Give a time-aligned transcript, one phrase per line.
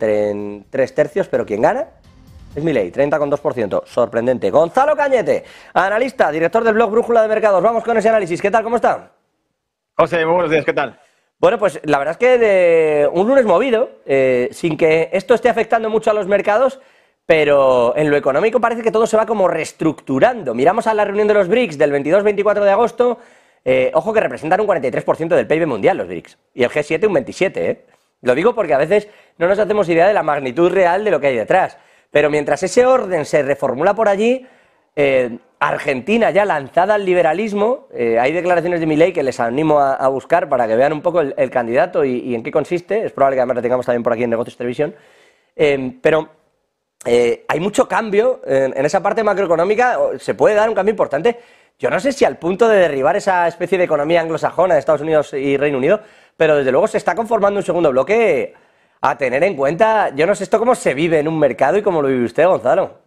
[0.00, 1.88] en tres tercios, pero quien gana
[2.54, 3.82] es Milei, 30,2%.
[3.86, 4.50] Sorprendente.
[4.50, 7.62] Gonzalo Cañete, analista, director del blog Brújula de Mercados.
[7.62, 8.40] Vamos con ese análisis.
[8.40, 8.62] ¿Qué tal?
[8.62, 9.12] ¿Cómo está?
[9.96, 10.64] José, muy buenos días.
[10.64, 10.98] ¿Qué tal?
[11.38, 15.48] Bueno, pues la verdad es que de un lunes movido, eh, sin que esto esté
[15.48, 16.80] afectando mucho a los mercados,
[17.26, 20.54] pero en lo económico parece que todo se va como reestructurando.
[20.54, 23.18] Miramos a la reunión de los BRICS del 22-24 de agosto.
[23.64, 26.38] Eh, ojo que representan un 43% del PIB mundial los BRICS.
[26.54, 27.56] Y el G7 un 27%.
[27.56, 27.86] ¿eh?
[28.22, 31.20] Lo digo porque a veces no nos hacemos idea de la magnitud real de lo
[31.20, 31.76] que hay detrás.
[32.10, 34.46] Pero mientras ese orden se reformula por allí,
[34.94, 39.80] eh, Argentina ya lanzada al liberalismo, eh, hay declaraciones de mi ley que les animo
[39.80, 43.04] a, buscar para que vean un poco el, candidato y, en qué consiste.
[43.04, 44.94] Es probable que además lo tengamos también por aquí en Negocios Televisión.
[45.56, 46.28] Eh, pero
[47.04, 51.38] hay mucho cambio en, en, esa parte macroeconómica, se puede dar un cambio importante.
[51.78, 55.00] Yo no sé si al punto de derribar esa especie de economía anglosajona de Estados
[55.00, 56.00] Unidos y Reino Unido,
[56.42, 58.52] pero desde luego se está conformando un segundo bloque
[59.00, 60.12] a tener en cuenta.
[60.12, 62.44] Yo no sé esto cómo se vive en un mercado y cómo lo vive usted,
[62.48, 62.98] Gonzalo.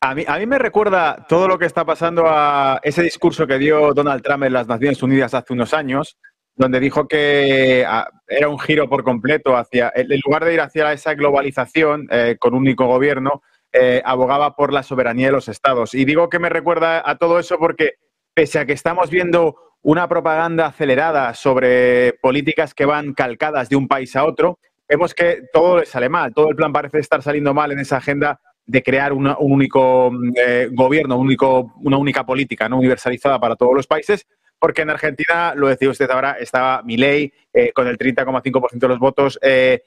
[0.00, 3.58] A mí, a mí me recuerda todo lo que está pasando a ese discurso que
[3.58, 6.18] dio Donald Trump en las Naciones Unidas hace unos años,
[6.56, 10.92] donde dijo que ah, era un giro por completo hacia, en lugar de ir hacia
[10.92, 15.94] esa globalización eh, con un único gobierno, eh, abogaba por la soberanía de los estados.
[15.94, 17.92] Y digo que me recuerda a todo eso porque,
[18.34, 23.86] pese a que estamos viendo una propaganda acelerada sobre políticas que van calcadas de un
[23.86, 27.54] país a otro, vemos que todo le sale mal, todo el plan parece estar saliendo
[27.54, 30.10] mal en esa agenda de crear un único
[30.44, 34.26] eh, gobierno, único, una única política no universalizada para todos los países,
[34.58, 38.98] porque en Argentina, lo decía usted ahora, estaba Milei eh, con el 30,5% de los
[38.98, 39.82] votos, eh,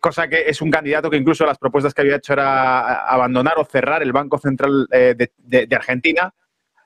[0.00, 3.64] cosa que es un candidato que incluso las propuestas que había hecho era abandonar o
[3.64, 6.34] cerrar el Banco Central de Argentina,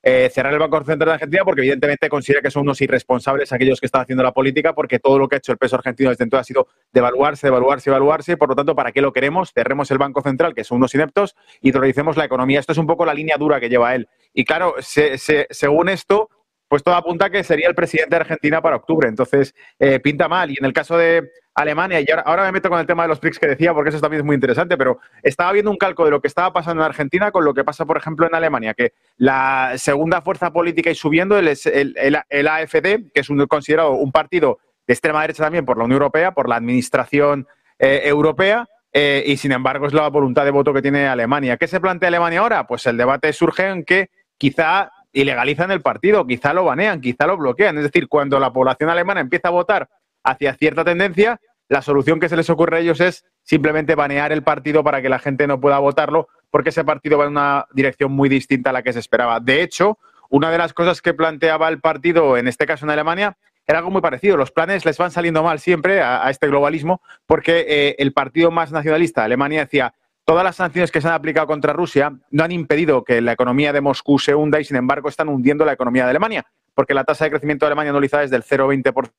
[0.02, 3.80] eh, cerrar el Banco Central de Argentina porque evidentemente considera que son unos irresponsables aquellos
[3.80, 6.24] que están haciendo la política porque todo lo que ha hecho el peso argentino desde
[6.24, 8.36] entonces ha sido devaluarse, devaluarse, devaluarse.
[8.36, 9.52] Por lo tanto, ¿para qué lo queremos?
[9.52, 12.60] Cerremos el Banco Central, que son unos ineptos, y realicemos la economía.
[12.60, 14.08] Esto es un poco la línea dura que lleva él.
[14.32, 16.30] Y claro, según esto,
[16.70, 19.08] pues todo apunta a que sería el presidente de Argentina para octubre.
[19.08, 20.52] Entonces, eh, pinta mal.
[20.52, 23.20] Y en el caso de Alemania, y ahora, me meto con el tema de los
[23.20, 26.12] BRICS que decía, porque eso también es muy interesante, pero estaba viendo un calco de
[26.12, 28.92] lo que estaba pasando en Argentina con lo que pasa, por ejemplo, en Alemania, que
[29.16, 34.94] la segunda fuerza política y subiendo el, el, AFD, que es considerado un partido de
[34.94, 37.48] extrema derecha también por la Unión Europea, por la administración
[37.80, 41.56] eh, europea, eh, y sin embargo es la voluntad de voto que tiene Alemania.
[41.56, 42.68] ¿Qué se plantea Alemania ahora?
[42.68, 47.36] Pues el debate surge en que quizá ilegalizan el partido, quizá lo banean, quizá lo
[47.36, 47.76] bloquean.
[47.78, 49.88] Es decir, cuando la población alemana empieza a votar
[50.22, 54.42] hacia cierta tendencia, la solución que se les ocurre a ellos es simplemente banear el
[54.42, 58.12] partido para que la gente no pueda votarlo, porque ese partido va en una dirección
[58.12, 59.40] muy distinta a la que se esperaba.
[59.40, 59.98] De hecho,
[60.28, 63.90] una de las cosas que planteaba el partido, en este caso en Alemania, era algo
[63.90, 64.36] muy parecido.
[64.36, 68.72] Los planes les van saliendo mal siempre a, este globalismo, porque eh, el partido más
[68.72, 69.94] nacionalista, Alemania, decía,
[70.24, 73.72] Todas las sanciones que se han aplicado contra Rusia no han impedido que la economía
[73.72, 77.04] de Moscú se hunda y, sin embargo, están hundiendo la economía de Alemania, porque la
[77.04, 79.10] tasa de crecimiento de Alemania anualizada es del 0,20%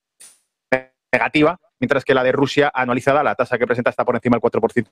[1.11, 4.41] negativa, mientras que la de Rusia anualizada, la tasa que presenta está por encima del
[4.41, 4.87] 4%.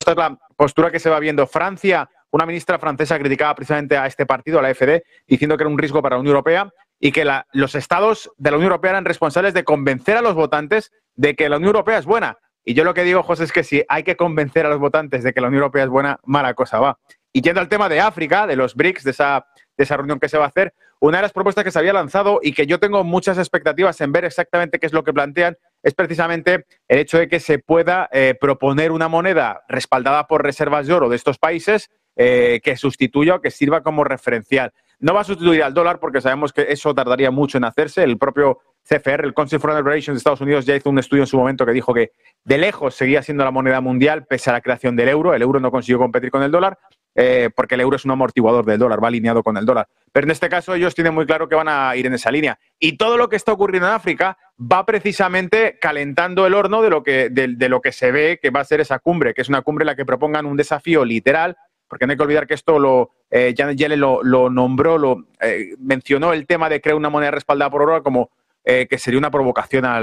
[0.00, 1.46] Esta es la postura que se va viendo.
[1.46, 5.70] Francia, una ministra francesa criticaba precisamente a este partido, a la FD, diciendo que era
[5.70, 9.04] un riesgo para la Unión Europea y que los estados de la Unión Europea eran
[9.04, 12.38] responsables de convencer a los votantes de que la Unión Europea es buena.
[12.64, 15.22] Y yo lo que digo, José, es que si hay que convencer a los votantes
[15.22, 16.98] de que la Unión Europea es buena, mala cosa va.
[17.32, 19.46] Y yendo al tema de África, de los BRICS, de esa,
[19.76, 21.92] de esa reunión que se va a hacer, una de las propuestas que se había
[21.92, 25.56] lanzado y que yo tengo muchas expectativas en ver exactamente qué es lo que plantean
[25.82, 30.86] es precisamente el hecho de que se pueda eh, proponer una moneda respaldada por reservas
[30.86, 34.72] de oro de estos países eh, que sustituya o que sirva como referencial.
[34.98, 38.02] No va a sustituir al dólar porque sabemos que eso tardaría mucho en hacerse.
[38.02, 38.58] El propio
[38.88, 41.66] CFR, el Council Foreign Relations de Estados Unidos, ya hizo un estudio en su momento
[41.66, 42.12] que dijo que
[42.44, 45.34] de lejos seguía siendo la moneda mundial pese a la creación del euro.
[45.34, 46.78] El euro no consiguió competir con el dólar
[47.14, 49.88] eh, porque el euro es un amortiguador del dólar, va alineado con el dólar.
[50.12, 52.58] Pero en este caso ellos tienen muy claro que van a ir en esa línea.
[52.78, 57.02] Y todo lo que está ocurriendo en África va precisamente calentando el horno de lo
[57.02, 59.62] que, de, lo que se ve que va a ser esa cumbre, que es una
[59.62, 61.56] cumbre en la que propongan un desafío literal
[61.88, 65.74] porque no hay que olvidar que esto lo, eh, Janet Yellen lo, nombró, lo eh,
[65.78, 68.30] mencionó el tema de crear una moneda respaldada por oro como
[68.64, 70.00] eh, que sería una provocación a,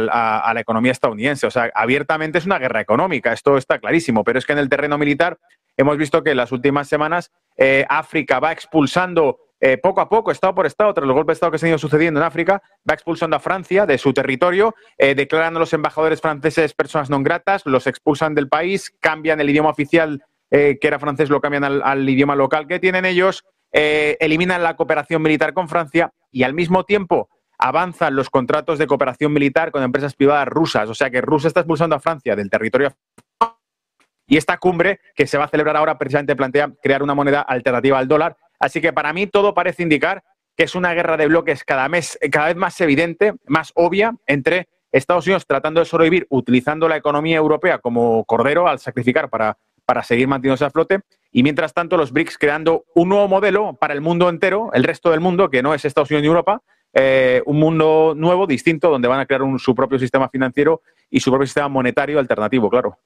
[0.51, 1.45] la economía estadounidense.
[1.45, 4.69] O sea, abiertamente es una guerra económica, esto está clarísimo, pero es que en el
[4.69, 5.37] terreno militar
[5.77, 10.31] hemos visto que en las últimas semanas eh, África va expulsando eh, poco a poco,
[10.31, 12.63] estado por estado, tras los golpes de Estado que se han ido sucediendo en África,
[12.89, 17.65] va expulsando a Francia de su territorio, declarando a los embajadores franceses personas no gratas,
[17.65, 22.35] los expulsan del país, cambian el idioma oficial que era francés, lo cambian al idioma
[22.35, 28.15] local que tienen ellos, eliminan la cooperación militar con Francia y al mismo tiempo avanzan
[28.15, 30.89] los contratos de cooperación militar con empresas privadas rusas.
[30.89, 32.93] O sea que Rusia está expulsando a Francia del territorio
[34.27, 37.99] Y esta cumbre que se va a celebrar ahora precisamente plantea crear una moneda alternativa
[37.99, 38.37] al dólar.
[38.59, 40.23] Así que para mí todo parece indicar
[40.55, 44.69] que es una guerra de bloques cada, mes, cada vez más evidente, más obvia entre
[44.91, 50.03] Estados Unidos tratando de sobrevivir utilizando la economía europea como cordero al sacrificar para, para
[50.03, 53.99] seguir manteniéndose a flote y mientras tanto los BRICS creando un nuevo modelo para el
[53.99, 56.61] mundo entero, el resto del mundo, que no es Estados Unidos ni Europa,
[56.97, 61.29] eh, un mundo nuevo, distinto, donde van a crear su propio sistema financiero y su
[61.29, 62.97] propio sistema monetario alternativo, claro.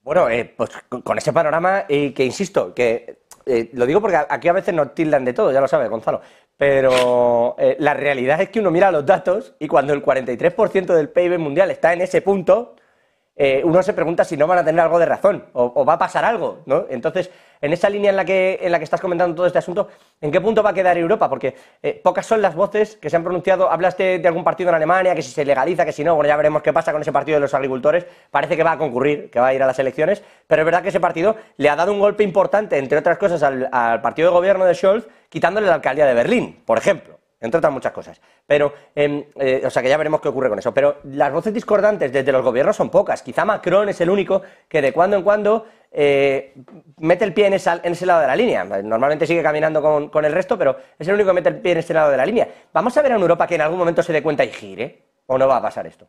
[0.00, 0.70] Bueno, eh, pues
[1.04, 4.94] con ese panorama, y que insisto, que eh, lo digo porque aquí a veces nos
[4.94, 6.22] tildan de todo, ya lo sabes, Gonzalo,
[6.56, 11.38] pero la realidad es que uno mira los datos y cuando el 43% del PIB
[11.38, 12.76] mundial está en ese punto,
[13.64, 15.98] uno se pregunta si no van a tener algo de razón o, o va a
[15.98, 16.86] pasar algo, ¿no?
[16.90, 17.30] Entonces,
[17.60, 19.88] en esa línea en la que, en la que estás comentando todo este asunto,
[20.20, 21.28] ¿en qué punto va a quedar Europa?
[21.28, 23.70] Porque eh, pocas son las voces que se han pronunciado.
[23.70, 26.36] Hablaste de algún partido en Alemania, que si se legaliza, que si no, bueno, ya
[26.36, 28.06] veremos qué pasa con ese partido de los agricultores.
[28.30, 30.82] Parece que va a concurrir, que va a ir a las elecciones, pero es verdad
[30.82, 34.30] que ese partido le ha dado un golpe importante, entre otras cosas, al, al partido
[34.30, 38.20] de gobierno de Scholz, quitándole la alcaldía de Berlín, por ejemplo entre otras muchas cosas.
[38.46, 40.72] Pero, em, eh, o sea, que ya veremos qué ocurre con eso.
[40.74, 43.22] Pero las voces discordantes desde los gobiernos son pocas.
[43.22, 46.54] Quizá Macron es el único que de cuando en cuando eh,
[46.98, 48.64] mete el pie en, ese lado de la línea.
[48.64, 51.78] Normalmente sigue caminando con, el resto, pero es el único que mete el pie en
[51.78, 52.48] ese lado de la línea.
[52.72, 55.02] ¿Vamos a ver en Europa que en algún momento se dé cuenta y gire?
[55.26, 56.08] ¿O no va a pasar esto?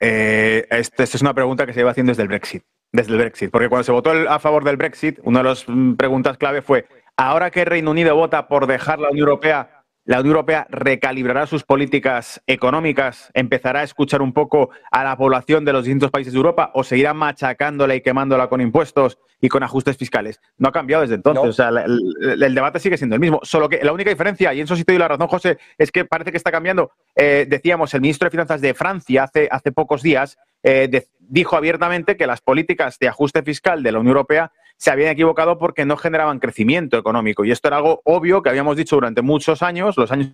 [0.00, 2.64] Eh, esta es una pregunta que se lleva haciendo desde el Brexit.
[2.92, 3.50] Desde el Brexit.
[3.50, 6.86] Porque cuando se votó a favor del Brexit, una de las mm, preguntas clave fue:
[7.16, 9.73] ahora que Reino Unido vota por dejar la Unión Europea,
[10.04, 15.64] la Unión Europea recalibrará sus políticas económicas, empezará a escuchar un poco a la población
[15.64, 19.62] de los distintos países de Europa o seguirá machacándola y quemándola con impuestos y con
[19.62, 20.40] ajustes fiscales.
[20.58, 21.44] No ha cambiado desde entonces.
[21.44, 23.40] O sea, el, debate sigue siendo el mismo.
[23.42, 25.90] Solo que la única diferencia, y en eso sí te doy la razón, José, es
[25.90, 26.92] que parece que está cambiando.
[27.16, 32.16] Eh, decíamos, el ministro de Finanzas de Francia hace, hace pocos días eh, dijo abiertamente
[32.16, 35.96] que las políticas de ajuste fiscal de la Unión Europea se habían equivocado porque no
[35.96, 37.44] generaban crecimiento económico.
[37.44, 40.32] Y esto era algo obvio que habíamos dicho durante muchos años, los años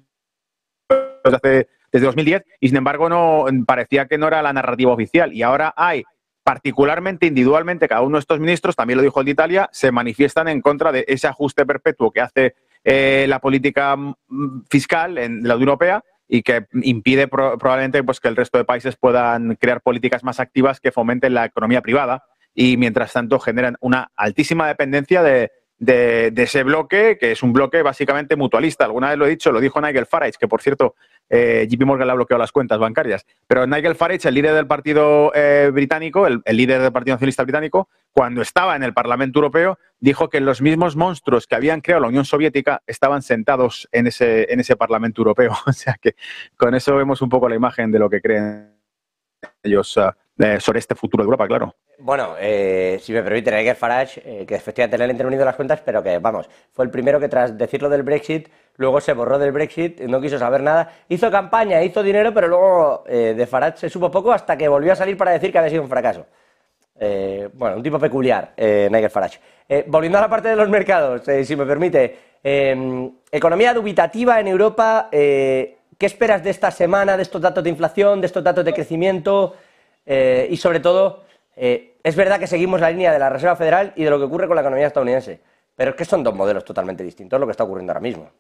[1.25, 5.33] desde, desde 2010, y sin embargo no parecía que no era la narrativa oficial.
[5.33, 6.05] Y ahora hay,
[6.43, 10.49] particularmente individualmente, cada uno de estos ministros, también lo dijo el de Italia, se manifiestan
[10.49, 12.55] en contra de ese ajuste perpetuo que hace
[12.85, 18.29] eh, la política mm, fiscal en la Unión Europea y que impide probablemente pues, que
[18.29, 22.25] el resto de países puedan crear políticas más activas que fomenten la economía privada
[22.55, 28.37] y mientras tanto generan una altísima dependencia de, ese bloque, que es un bloque básicamente
[28.37, 28.85] mutualista.
[28.85, 30.95] Alguna vez lo he dicho, lo dijo Nigel Farage, que por cierto,
[31.29, 33.25] eh, JP Morgan le ha bloqueado las cuentas bancarias.
[33.47, 37.89] Pero Nigel Farage, el líder del partido eh, británico, el, líder del Partido Nacionalista Británico,
[38.13, 42.09] cuando estaba en el Parlamento Europeo, dijo que los mismos monstruos que habían creado la
[42.09, 45.53] Unión Soviética estaban sentados en ese, en ese Parlamento Europeo.
[45.67, 46.15] O sea que
[46.57, 48.75] con eso vemos un poco la imagen de lo que creen
[49.63, 50.11] ellos uh,
[50.59, 51.77] sobre este futuro de Europa, claro.
[52.03, 55.83] Bueno, eh, si me permite, Nigel Farage, eh, que efectivamente le han intervenido las cuentas,
[55.85, 59.53] pero que, vamos, fue el primero que tras decirlo del Brexit, luego se borró del
[59.53, 63.91] Brexit, no quiso saber nada, hizo campaña, hizo dinero, pero luego eh, de Farage se
[63.91, 66.27] supo poco hasta que volvió a salir para decir que había sido un fracaso.
[67.53, 69.39] bueno, un tipo peculiar, Nigel Farage.
[69.87, 72.17] volviendo a la parte de los mercados, si me permite,
[73.31, 78.27] economía dubitativa en Europa, ¿qué esperas de esta semana, de estos datos de inflación, de
[78.27, 79.55] estos datos de crecimiento
[80.07, 84.05] y sobre todo eh, es verdad que seguimos la línea de la Reserva Federal y
[84.05, 85.41] de lo que ocurre con la economía estadounidense,
[85.77, 88.31] pero es que son dos modelos totalmente distintos lo que está ocurriendo ahora mismo.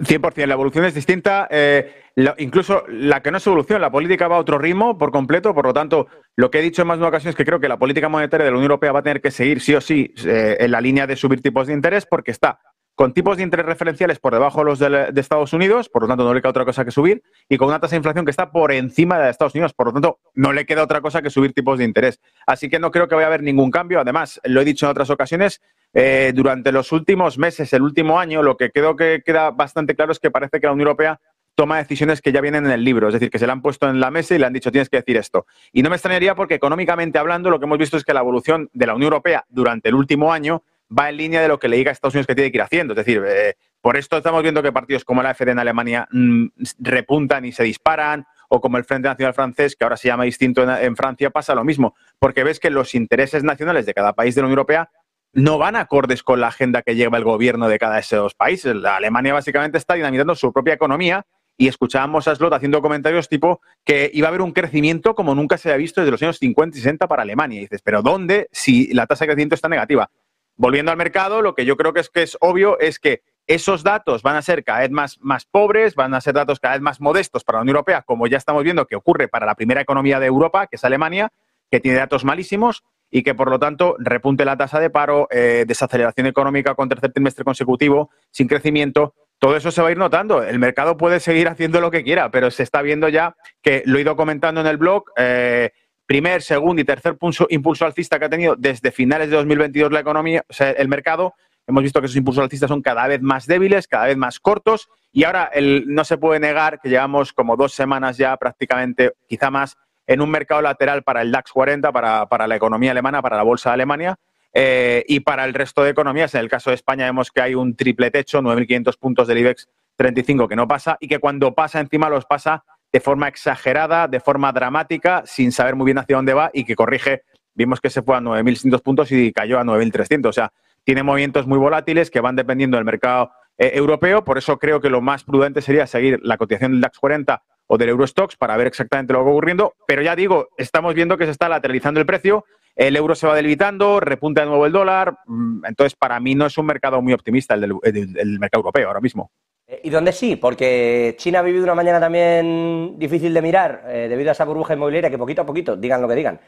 [0.00, 1.46] 100%, la evolución es distinta.
[1.50, 1.92] Eh,
[2.38, 5.54] incluso la que no es evolución, la política va a otro ritmo por completo.
[5.54, 6.06] Por lo tanto,
[6.36, 8.08] lo que he dicho en más de una ocasión es que creo que la política
[8.08, 10.70] monetaria de la Unión Europea va a tener que seguir sí o sí eh, en
[10.70, 12.58] la línea de subir tipos de interés porque está
[12.94, 16.24] con tipos de interés referenciales por debajo de los de, Estados Unidos, por lo tanto
[16.24, 18.50] no le queda otra cosa que subir, y con una tasa de inflación que está
[18.50, 21.52] por encima de Estados Unidos, por lo tanto no le queda otra cosa que subir
[21.52, 22.20] tipos de interés.
[22.46, 24.00] Así que no creo que vaya a haber ningún cambio.
[24.00, 25.62] Además, lo he dicho en otras ocasiones,
[25.94, 30.12] eh, durante los últimos meses, el último año, lo que creo que queda bastante claro
[30.12, 31.20] es que parece que la Unión Europea
[31.54, 33.88] toma decisiones que ya vienen en el libro, es decir, que se le han puesto
[33.88, 35.46] en la mesa y le han dicho tienes que decir esto.
[35.72, 38.70] Y no me extrañaría porque económicamente hablando lo que hemos visto es que la evolución
[38.72, 40.62] de la Unión Europea durante el último año
[40.96, 42.62] va en línea de lo que le diga a Estados Unidos que tiene que ir
[42.62, 42.92] haciendo.
[42.92, 46.46] Es decir, eh, por esto estamos viendo que partidos como la AfD en Alemania mm,
[46.78, 50.62] repuntan y se disparan, o como el Frente Nacional Francés, que ahora se llama distinto
[50.62, 54.42] en, Francia, pasa lo mismo, porque ves que los intereses nacionales de cada país de
[54.42, 54.90] la Unión Europea
[55.32, 58.76] no van acordes con la agenda que lleva el gobierno de cada de esos países.
[58.76, 61.24] La Alemania básicamente está dinamitando su propia economía
[61.56, 65.56] y escuchábamos a Slot haciendo comentarios tipo que iba a haber un crecimiento como nunca
[65.56, 67.58] se había visto desde los años 50 y 60 para Alemania.
[67.58, 70.10] Y dices, ¿pero dónde si la tasa de crecimiento está negativa?
[70.56, 73.82] Volviendo al mercado, lo que yo creo que es, que es obvio es que esos
[73.82, 76.82] datos van a ser cada vez más, más pobres, van a ser datos cada vez
[76.82, 79.80] más modestos para la Unión Europea, como ya estamos viendo que ocurre para la primera
[79.80, 81.32] economía de Europa, que es Alemania,
[81.70, 85.64] que tiene datos malísimos, y que por lo tanto repunte la tasa de paro, eh,
[85.68, 90.42] desaceleración económica con tercer trimestre consecutivo, sin crecimiento, todo eso se va a ir notando.
[90.42, 93.98] El mercado puede seguir haciendo lo que quiera, pero se está viendo ya que lo
[93.98, 95.04] he ido comentando en el blog.
[95.16, 95.72] Eh,
[96.12, 97.16] primer, segundo y tercer
[97.48, 101.32] impulso alcista que ha tenido desde finales de 2022 la economía, o sea, el mercado.
[101.66, 104.90] Hemos visto que esos impulsos alcistas son cada vez más débiles, cada vez más cortos
[105.10, 109.50] y ahora el, no se puede negar que llevamos como dos semanas ya prácticamente, quizá
[109.50, 113.38] más, en un mercado lateral para el DAX 40, para, para la economía alemana, para
[113.38, 114.18] la bolsa de Alemania,
[114.52, 117.54] eh, y para el resto de economías, en el caso de España, vemos que hay
[117.54, 119.66] un triple techo, 9.500 puntos del IBEX
[119.96, 124.20] 35 que no pasa y que cuando pasa encima los pasa de forma exagerada, de
[124.20, 127.22] forma dramática, sin saber muy bien hacia dónde va y que corrige.
[127.54, 130.26] Vimos que se fue a 9.600 puntos y cayó a 9.300.
[130.26, 130.52] O sea,
[130.84, 134.24] tiene movimientos muy volátiles que van dependiendo del mercado eh, europeo.
[134.24, 137.78] Por eso creo que lo más prudente sería seguir la cotización del DAX 40 o
[137.78, 139.74] del Eurostox para ver exactamente lo que va ocurriendo.
[139.86, 142.44] Pero ya digo, estamos viendo que se está lateralizando el precio
[142.74, 145.18] el euro se va debilitando, repunta de nuevo el dólar.
[145.26, 149.30] Mm, entonces, para mí no es un mercado muy optimista el mercado europeo ahora mismo.
[149.72, 150.36] Eh, ¿Y dónde sí?
[150.36, 154.74] Porque China ha vivido una mañana también difícil de mirar eh, debido a esa burbuja
[154.74, 156.38] inmobiliaria que poquito a poquito, digan lo que digan,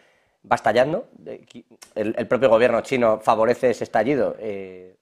[0.51, 1.09] va estallando.
[1.95, 4.37] El, propio gobierno chino favorece ese estallido.
[4.39, 4.97] Eh,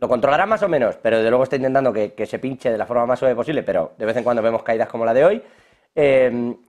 [0.00, 2.86] lo controlará más o menos, pero desde luego está intentando que, se pinche de la
[2.86, 5.42] forma más suave posible, pero de vez en cuando vemos caídas como la de hoy.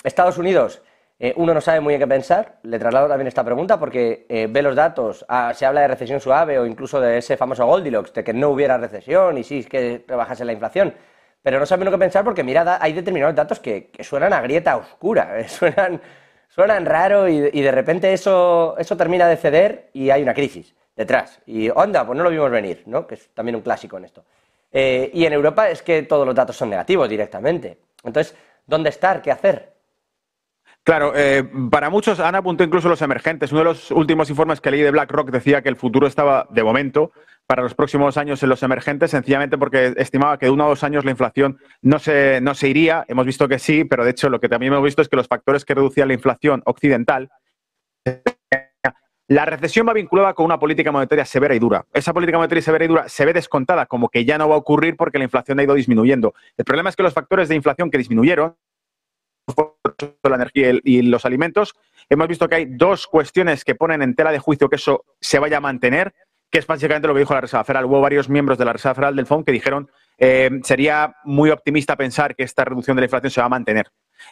[0.04, 0.84] Estados Unidos
[1.24, 2.58] eh, uno no sabe muy bien qué pensar.
[2.64, 6.20] Le traslado también esta pregunta porque eh, ve los datos, ah, se habla de recesión
[6.20, 10.04] suave o incluso de ese famoso Goldilocks, de que no hubiera recesión y sí que
[10.06, 10.94] rebajase la inflación.
[11.42, 14.76] Pero no sabe uno qué pensar porque, mira, hay determinados datos que, suenan a grieta
[14.76, 16.02] oscura, eh, suenan,
[16.50, 21.40] suenan raro y, de repente eso, eso termina de ceder y hay una crisis detrás.
[21.46, 23.08] Y onda, pues no lo vimos venir, ¿no?
[23.08, 24.26] que es también un clásico en esto.
[24.74, 27.78] y en Europa es que todos los datos son negativos directamente.
[28.04, 28.36] Entonces,
[28.68, 29.22] ¿dónde estar?
[29.22, 29.73] ¿Qué hacer?
[30.84, 33.52] Claro, eh, para muchos han apuntado incluso los emergentes.
[33.54, 36.62] Uno de los últimos informes que leí de BlackRock decía que el futuro estaba, de
[36.62, 37.14] momento,
[37.48, 40.84] para los próximos años en los emergentes, sencillamente porque estimaba que de uno a dos
[40.84, 43.06] años la inflación no se, no se iría.
[43.08, 45.28] Hemos visto que sí, pero de hecho lo que también hemos visto es que los
[45.28, 47.30] factores que reducían la inflación occidental,
[49.30, 51.86] la recesión va vinculada con una política monetaria severa y dura.
[51.94, 54.58] Esa política monetaria severa y dura se ve descontada como que ya no va a
[54.58, 56.34] ocurrir porque la inflación ha ido disminuyendo.
[56.58, 58.56] El problema es que los factores de inflación que disminuyeron
[60.24, 61.76] la energía y los alimentos.
[62.10, 65.40] Hemos visto que hay dos cuestiones que ponen en tela de juicio que eso se
[65.40, 66.14] vaya a mantener,
[66.50, 67.86] que es básicamente lo que dijo la Reserva Federal.
[67.86, 71.96] Hubo varios miembros de la Reserva Federal del FOM que dijeron eh, sería muy optimista
[71.96, 73.88] pensar que esta reducción de la inflación se va a mantener.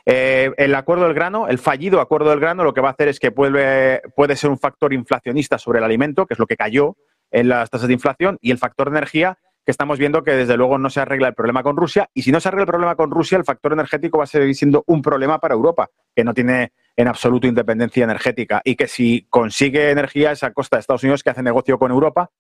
[0.05, 3.07] Eh, el acuerdo del grano, el fallido acuerdo del grano, lo que va a hacer
[3.07, 6.57] es que vuelve, puede ser un factor inflacionista sobre el alimento, que es lo que
[6.57, 6.95] cayó
[7.31, 10.57] en las tasas de inflación, y el factor de energía, que estamos viendo que desde
[10.57, 12.09] luego no se arregla el problema con Rusia.
[12.13, 14.55] Y si no se arregla el problema con Rusia, el factor energético va a seguir
[14.55, 19.27] siendo un problema para Europa, que no tiene en absoluto independencia energética y que si
[19.29, 22.31] consigue energía es a costa de Estados Unidos que hace negocio con Europa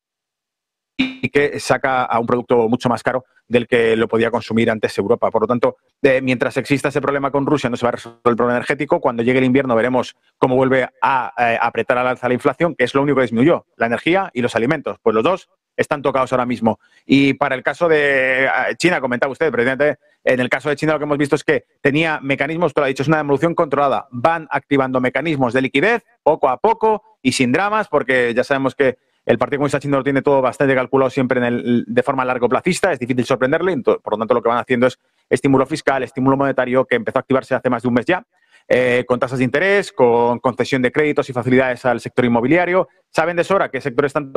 [0.97, 4.97] y que saca a un producto mucho más caro del que lo podía consumir antes
[4.97, 5.29] Europa.
[5.29, 5.77] Por lo tanto,
[6.21, 8.99] mientras exista ese problema con Rusia, no se va a resolver el problema energético.
[8.99, 12.85] Cuando llegue el invierno veremos cómo vuelve a eh, apretar al alza la inflación, que
[12.85, 14.97] es lo único que disminuyó, la energía y los alimentos.
[15.01, 16.79] Pues los dos están tocados ahora mismo.
[17.05, 20.93] Y para el caso de eh, China, comentaba usted, presidente, en el caso de China
[20.93, 23.55] lo que hemos visto es que tenía mecanismos, tú lo has dicho, es una evolución
[23.55, 24.07] controlada.
[24.11, 28.97] Van activando mecanismos de liquidez poco a poco y sin dramas, porque ya sabemos que
[29.25, 32.49] el Partido Comunista Chino lo tiene todo bastante calculado siempre en el, de forma largo
[32.49, 34.99] plazista, es difícil sorprenderle, por lo tanto lo que van haciendo es
[35.29, 38.25] estímulo fiscal, estímulo monetario que empezó a activarse hace más de un mes ya.
[38.67, 42.87] Eh, con tasas de interés, con concesión de créditos y facilidades al sector inmobiliario.
[43.09, 44.31] Saben de sobra qué sectores están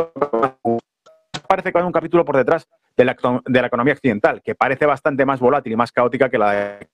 [1.46, 3.12] parece que hay un capítulo por detrás de la,
[3.66, 6.88] economía occidental, que parece bastante más volátil y más caótica que la de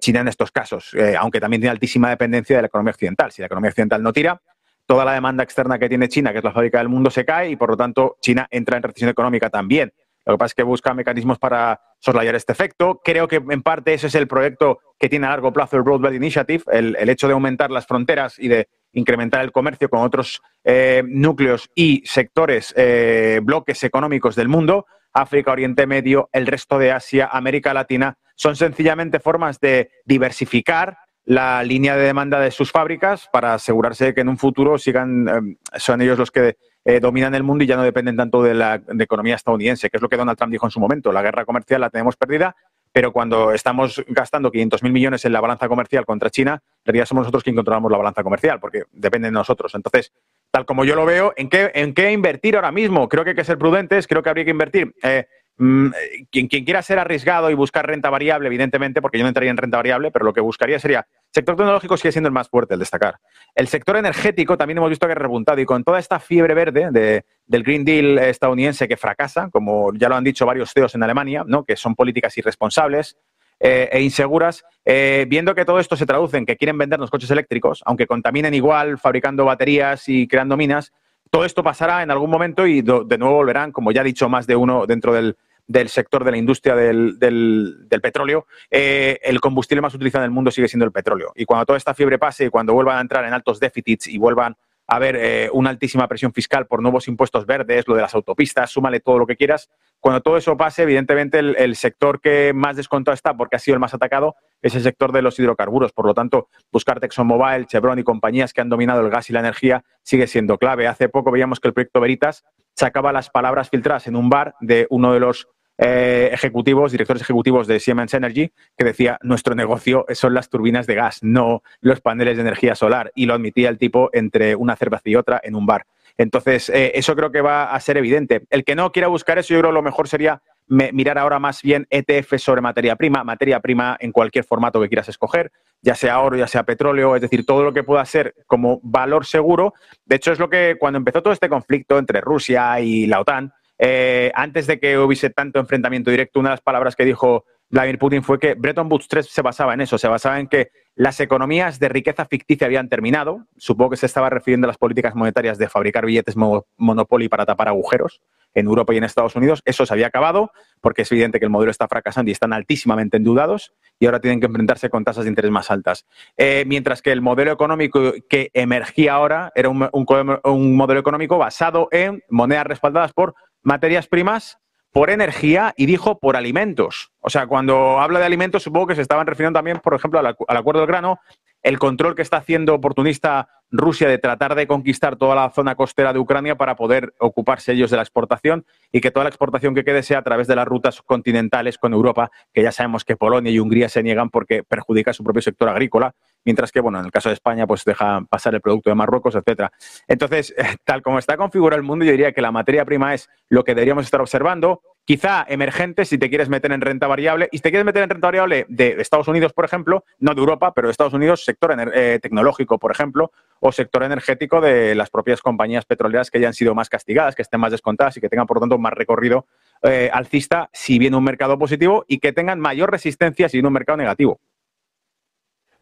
[0.00, 3.32] China en estos casos, eh, aunque también tiene altísima dependencia de la economía occidental.
[3.32, 4.40] Si la economía occidental no tira,
[4.86, 7.50] toda la demanda externa que tiene China, que es la fábrica del mundo, se cae
[7.50, 9.92] y por lo tanto China entra en recesión económica también.
[10.26, 13.00] Lo que pasa es que busca mecanismos para soslayar este efecto.
[13.04, 16.00] Creo que en parte ese es el proyecto que tiene a largo plazo el Road
[16.00, 20.42] Belt Initiative, el hecho de aumentar las fronteras y de incrementar el comercio con otros
[20.64, 26.92] eh, núcleos y sectores, eh, bloques económicos del mundo, África, Oriente Medio, el resto de
[26.92, 33.28] Asia, América Latina, son sencillamente formas de diversificar la línea de demanda de sus fábricas
[33.32, 36.56] para asegurarse de que en un futuro sigan, eh, son ellos los que
[37.00, 40.08] dominan el mundo y ya no dependen tanto de la economía estadounidense, que es lo
[40.10, 41.12] que Donald Trump dijo en su momento.
[41.12, 42.54] La guerra comercial la tenemos perdida,
[42.94, 47.22] pero cuando estamos gastando 500.000 millones en la balanza comercial contra China, en realidad somos
[47.22, 49.74] nosotros quien controlamos la balanza comercial, porque depende de nosotros.
[49.74, 50.12] Entonces,
[50.52, 53.08] tal como yo lo veo, ¿en qué, invertir ahora mismo?
[53.08, 54.94] Creo que hay que ser prudentes, creo que habría que invertir.
[55.02, 55.88] Eh, mm,
[56.30, 59.56] quien, quien, quiera ser arriesgado y buscar renta variable, evidentemente, porque yo no entraría en
[59.56, 62.80] renta variable, pero lo que buscaría sería sector tecnológico sigue siendo el más fuerte, el
[62.80, 63.16] destacar.
[63.54, 67.24] El sector energético también hemos visto que ha repuntado y con toda esta fiebre verde
[67.46, 71.44] del Green Deal estadounidense que fracasa, como ya lo han dicho varios CEOs en Alemania,
[71.46, 71.64] ¿no?
[71.64, 73.16] que son políticas irresponsables,
[73.58, 77.10] eh, e inseguras, eh, viendo que todo esto se traduce en que quieren vender los
[77.10, 80.92] coches eléctricos, aunque contaminen igual fabricando baterías y creando minas,
[81.30, 84.46] todo esto pasará en algún momento y de nuevo volverán, como ya ha dicho más
[84.46, 89.80] de uno dentro del, del sector de la industria del, del, petróleo, eh, el combustible
[89.80, 91.32] más utilizado en el mundo sigue siendo el petróleo.
[91.34, 94.18] Y cuando toda esta fiebre pase y cuando vuelvan a entrar en altos déficits y
[94.18, 94.56] vuelvan
[94.86, 98.70] a haber eh, una altísima presión fiscal por nuevos impuestos verdes, lo de las autopistas,
[98.70, 99.70] súmale todo lo que quieras.
[100.00, 103.80] Cuando todo eso pase, evidentemente el, sector que más descontado está, porque ha sido el
[103.80, 105.92] más atacado, es el sector de los hidrocarburos.
[105.92, 109.40] Por lo tanto, buscar ExxonMobil, Chevron y compañías que han dominado el gas y la
[109.40, 110.86] energía sigue siendo clave.
[110.86, 112.44] Hace poco veíamos que el proyecto Veritas
[112.74, 117.66] sacaba las palabras filtradas en un bar de uno de los eh, ejecutivos, directores ejecutivos
[117.66, 122.36] de Siemens Energy, que decía, nuestro negocio son las turbinas de gas, no los paneles
[122.36, 123.10] de energía solar.
[123.14, 125.86] Y lo admitía el tipo entre una cerveza y otra en un bar.
[126.16, 128.46] Entonces, eh, eso creo que va a ser evidente.
[128.50, 131.60] El que no quiera buscar eso, yo creo que lo mejor sería mirar ahora más
[131.60, 135.52] bien ETF sobre materia prima, materia prima en cualquier formato que quieras escoger,
[135.82, 139.26] ya sea oro, ya sea petróleo, es decir, todo lo que pueda ser como valor
[139.26, 139.74] seguro.
[140.06, 143.52] De hecho, es lo que cuando empezó todo este conflicto entre Rusia y la OTAN,
[143.78, 147.98] eh, antes de que hubiese tanto enfrentamiento directo, una de las palabras que dijo Vladimir
[147.98, 151.18] Putin fue que Bretton Woods 3 se basaba en eso, se basaba en que las
[151.18, 153.48] economías de riqueza ficticia habían terminado.
[153.56, 157.66] Supongo que se estaba refiriendo a las políticas monetarias de fabricar billetes Monopoly para tapar
[157.66, 158.20] agujeros
[158.54, 159.60] en Europa y en Estados Unidos.
[159.64, 163.16] Eso se había acabado porque es evidente que el modelo está fracasando y están altísimamente
[163.16, 166.06] endeudados y ahora tienen que enfrentarse con tasas de interés más altas.
[166.36, 172.22] Eh, mientras que el modelo económico que emergía ahora era un modelo económico basado en
[172.28, 174.58] monedas respaldadas por materias primas,
[174.94, 177.10] por energía y dijo por alimentos.
[177.18, 180.36] O sea, cuando habla de alimentos, supongo que se estaban refiriendo también, por ejemplo, al,
[180.56, 181.18] acuerdo del grano,
[181.64, 186.12] el control que está haciendo oportunista Rusia de tratar de conquistar toda la zona costera
[186.12, 189.82] de Ucrania para poder ocuparse ellos de la exportación y que toda la exportación que
[189.82, 193.50] quede sea a través de las rutas continentales con Europa, que ya sabemos que Polonia
[193.50, 197.12] y Hungría se niegan porque perjudica su propio sector agrícola, mientras que, bueno, en el
[197.12, 199.72] caso de España, pues deja pasar el producto de Marruecos, etcétera.
[200.06, 200.54] Entonces,
[200.84, 203.74] tal como está configurado el mundo, yo diría que la materia prima es lo que
[203.74, 207.48] deberíamos estar observando quizá emergente si te quieres meter en renta variable.
[207.52, 210.40] Y si te quieres meter en renta variable de Estados Unidos, por ejemplo, no de
[210.40, 213.30] Europa, pero de Estados Unidos, sector eh, tecnológico, por ejemplo,
[213.60, 217.60] o sector energético de las propias compañías petroleras que hayan sido más castigadas, que estén
[217.60, 219.46] más descontadas y que tengan, por tanto, más recorrido
[219.82, 223.74] eh, alcista si viene un mercado positivo y que tengan mayor resistencia si viene un
[223.74, 224.40] mercado negativo.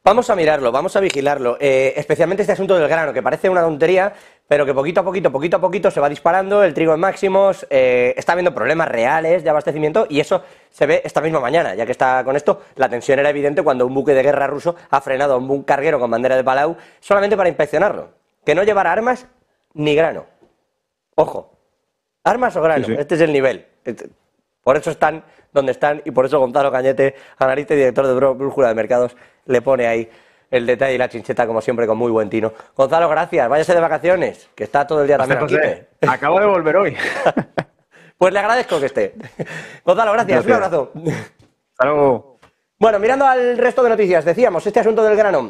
[0.04, 3.60] Vamos a mirarlo, vamos a vigilarlo, eh, especialmente este asunto del grano, que parece una
[3.60, 4.12] tontería,
[4.48, 7.64] pero que poquito a poquito, poquito a poquito se va disparando, el trigo en máximos,
[7.70, 11.86] eh, está habiendo problemas reales de abastecimiento y eso se ve esta misma mañana, ya
[11.86, 15.00] que está con esto, la tensión era evidente cuando un buque de guerra ruso ha
[15.00, 18.08] frenado a un carguero con bandera de Palau solamente para inspeccionarlo,
[18.44, 19.28] que no llevara armas
[19.74, 20.26] ni grano.
[21.14, 21.56] Ojo,
[22.24, 23.66] armas o grano, este es el nivel.
[23.84, 24.08] Este,
[24.64, 28.68] por eso están donde están y por eso Gonzalo Cañete, analista y director de Brújula
[28.68, 30.08] de Mercados, le pone ahí
[30.50, 32.52] el detalle y la chincheta, como siempre, con muy buen tino.
[32.76, 33.48] Gonzalo, gracias.
[33.48, 35.56] Váyase de vacaciones, que está todo el día también aquí.
[36.06, 36.96] Acabo de volver hoy.
[38.18, 39.14] pues le agradezco que esté.
[39.84, 40.44] Gonzalo, gracias.
[40.44, 40.92] Un abrazo.
[41.72, 42.38] Hasta luego.
[42.78, 45.40] Bueno, mirando al resto de noticias, decíamos, este asunto del grano